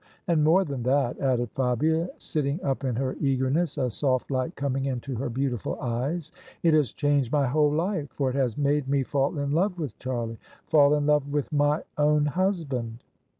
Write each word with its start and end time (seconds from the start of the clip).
And 0.27 0.43
more 0.43 0.65
than 0.65 0.81
that," 0.81 1.19
added 1.19 1.51
Fabia, 1.51 2.09
sitting 2.17 2.59
up 2.63 2.83
in 2.83 2.95
her 2.95 3.15
eagerness, 3.21 3.77
a 3.77 3.91
soft 3.91 4.31
light 4.31 4.55
coming 4.55 4.85
into 4.85 5.13
her 5.17 5.29
beautiful 5.29 5.79
eyes," 5.79 6.31
it 6.63 6.73
has 6.73 6.91
changed 6.91 7.31
my 7.31 7.45
whole 7.45 7.71
life; 7.71 8.09
for 8.09 8.27
it 8.31 8.35
has 8.35 8.57
made 8.57 8.87
me 8.87 9.03
fall 9.03 9.37
in 9.37 9.51
love 9.51 9.77
with 9.77 9.95
Charlie— 9.99 10.39
fall 10.71 10.95
in 10.95 11.05
love 11.05 11.29
with 11.31 11.53
my 11.53 11.83
own 11.99 12.25
husband 12.25 13.03